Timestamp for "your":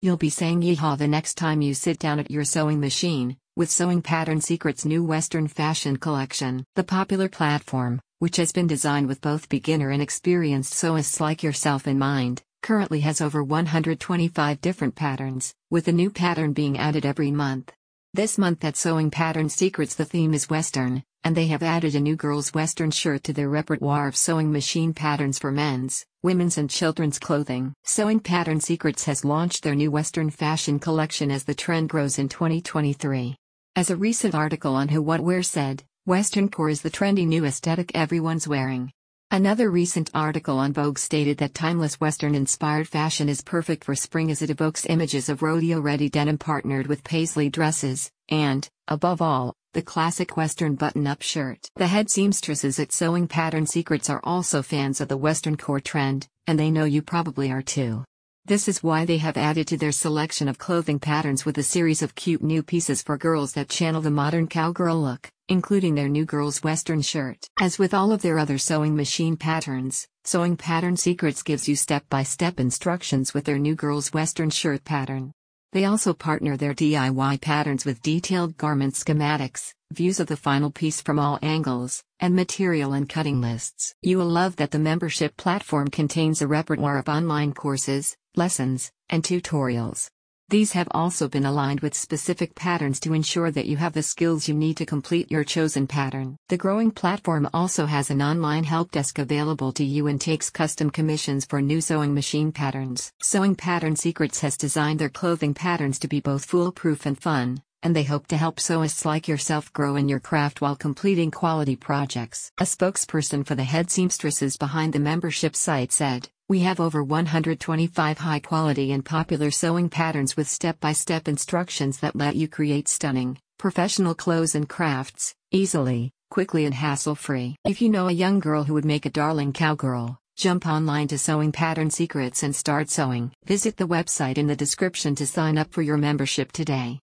2.30-2.44, 95.30-95.44, 110.08-110.20, 135.82-135.98